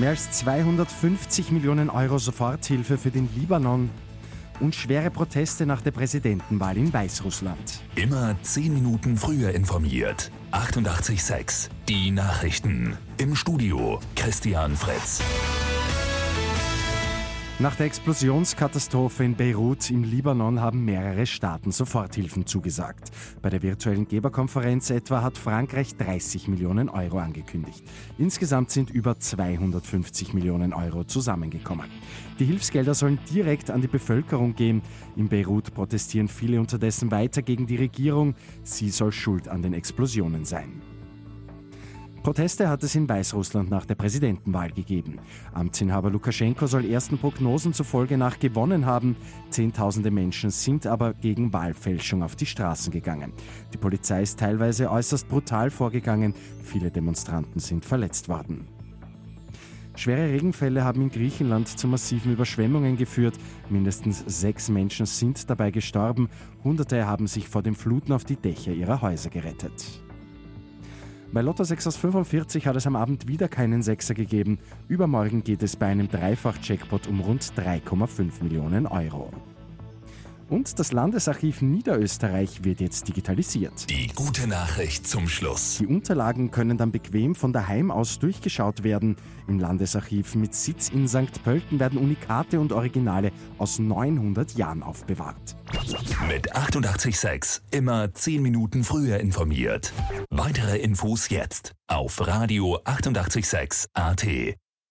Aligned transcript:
Mehr 0.00 0.10
als 0.10 0.30
250 0.30 1.52
Millionen 1.52 1.90
Euro 1.90 2.16
Soforthilfe 2.16 2.96
für 2.96 3.10
den 3.10 3.28
Libanon 3.36 3.90
und 4.58 4.74
schwere 4.74 5.10
Proteste 5.10 5.66
nach 5.66 5.82
der 5.82 5.90
Präsidentenwahl 5.90 6.78
in 6.78 6.90
Weißrussland. 6.90 7.82
Immer 7.96 8.34
10 8.40 8.72
Minuten 8.72 9.18
früher 9.18 9.50
informiert. 9.50 10.30
88.6 10.52 11.68
Die 11.86 12.12
Nachrichten. 12.12 12.96
Im 13.18 13.36
Studio 13.36 14.00
Christian 14.16 14.74
Fritz. 14.74 15.20
Nach 17.60 17.76
der 17.76 17.84
Explosionskatastrophe 17.84 19.22
in 19.22 19.36
Beirut 19.36 19.90
im 19.90 20.02
Libanon 20.02 20.62
haben 20.62 20.82
mehrere 20.82 21.26
Staaten 21.26 21.72
Soforthilfen 21.72 22.46
zugesagt. 22.46 23.10
Bei 23.42 23.50
der 23.50 23.60
virtuellen 23.60 24.08
Geberkonferenz 24.08 24.88
etwa 24.88 25.22
hat 25.22 25.36
Frankreich 25.36 25.94
30 25.94 26.48
Millionen 26.48 26.88
Euro 26.88 27.18
angekündigt. 27.18 27.84
Insgesamt 28.16 28.70
sind 28.70 28.88
über 28.88 29.18
250 29.18 30.32
Millionen 30.32 30.72
Euro 30.72 31.04
zusammengekommen. 31.04 31.90
Die 32.38 32.46
Hilfsgelder 32.46 32.94
sollen 32.94 33.18
direkt 33.30 33.70
an 33.70 33.82
die 33.82 33.88
Bevölkerung 33.88 34.54
gehen. 34.54 34.80
In 35.16 35.28
Beirut 35.28 35.74
protestieren 35.74 36.28
viele 36.28 36.60
unterdessen 36.60 37.10
weiter 37.10 37.42
gegen 37.42 37.66
die 37.66 37.76
Regierung. 37.76 38.36
Sie 38.62 38.88
soll 38.88 39.12
schuld 39.12 39.48
an 39.48 39.60
den 39.60 39.74
Explosionen 39.74 40.46
sein. 40.46 40.80
Proteste 42.22 42.68
hat 42.68 42.82
es 42.82 42.94
in 42.94 43.08
Weißrussland 43.08 43.70
nach 43.70 43.86
der 43.86 43.94
Präsidentenwahl 43.94 44.70
gegeben. 44.72 45.20
Amtsinhaber 45.54 46.10
Lukaschenko 46.10 46.66
soll 46.66 46.84
ersten 46.84 47.16
Prognosen 47.16 47.72
zufolge 47.72 48.18
nach 48.18 48.38
gewonnen 48.38 48.84
haben. 48.84 49.16
Zehntausende 49.48 50.10
Menschen 50.10 50.50
sind 50.50 50.86
aber 50.86 51.14
gegen 51.14 51.54
Wahlfälschung 51.54 52.22
auf 52.22 52.36
die 52.36 52.44
Straßen 52.44 52.92
gegangen. 52.92 53.32
Die 53.72 53.78
Polizei 53.78 54.20
ist 54.20 54.38
teilweise 54.38 54.90
äußerst 54.90 55.30
brutal 55.30 55.70
vorgegangen. 55.70 56.34
Viele 56.62 56.90
Demonstranten 56.90 57.58
sind 57.58 57.86
verletzt 57.86 58.28
worden. 58.28 58.68
Schwere 59.96 60.28
Regenfälle 60.28 60.84
haben 60.84 61.00
in 61.00 61.10
Griechenland 61.10 61.68
zu 61.68 61.88
massiven 61.88 62.34
Überschwemmungen 62.34 62.98
geführt. 62.98 63.38
Mindestens 63.70 64.24
sechs 64.26 64.68
Menschen 64.68 65.06
sind 65.06 65.48
dabei 65.48 65.70
gestorben. 65.70 66.28
Hunderte 66.64 67.06
haben 67.06 67.26
sich 67.26 67.48
vor 67.48 67.62
den 67.62 67.74
Fluten 67.74 68.12
auf 68.12 68.24
die 68.24 68.36
Dächer 68.36 68.72
ihrer 68.72 69.00
Häuser 69.00 69.30
gerettet. 69.30 70.02
Bei 71.32 71.42
Lotto 71.42 71.62
6 71.62 71.86
aus 71.86 71.96
45 71.96 72.66
hat 72.66 72.74
es 72.74 72.88
am 72.88 72.96
Abend 72.96 73.28
wieder 73.28 73.46
keinen 73.46 73.82
Sechser 73.82 74.14
gegeben. 74.14 74.58
Übermorgen 74.88 75.44
geht 75.44 75.62
es 75.62 75.76
bei 75.76 75.86
einem 75.86 76.08
Dreifach-Jackpot 76.08 77.06
um 77.06 77.20
rund 77.20 77.44
3,5 77.56 78.42
Millionen 78.42 78.88
Euro. 78.88 79.30
Und 80.50 80.80
das 80.80 80.90
Landesarchiv 80.90 81.62
Niederösterreich 81.62 82.64
wird 82.64 82.80
jetzt 82.80 83.06
digitalisiert. 83.06 83.88
Die 83.88 84.08
gute 84.08 84.48
Nachricht 84.48 85.06
zum 85.06 85.28
Schluss. 85.28 85.78
Die 85.78 85.86
Unterlagen 85.86 86.50
können 86.50 86.76
dann 86.76 86.90
bequem 86.90 87.36
von 87.36 87.52
daheim 87.52 87.92
aus 87.92 88.18
durchgeschaut 88.18 88.82
werden. 88.82 89.14
Im 89.46 89.60
Landesarchiv 89.60 90.34
mit 90.34 90.56
Sitz 90.56 90.88
in 90.88 91.06
St. 91.06 91.44
Pölten 91.44 91.78
werden 91.78 91.98
Unikate 92.00 92.58
und 92.58 92.72
Originale 92.72 93.30
aus 93.58 93.78
900 93.78 94.54
Jahren 94.54 94.82
aufbewahrt. 94.82 95.54
Mit 96.28 96.54
886 96.54 97.62
immer 97.70 98.12
10 98.12 98.42
Minuten 98.42 98.82
früher 98.82 99.20
informiert. 99.20 99.92
Weitere 100.30 100.78
Infos 100.78 101.28
jetzt 101.28 101.74
auf 101.86 102.26
Radio 102.26 102.80
886 102.84 103.88
AT. 103.94 104.26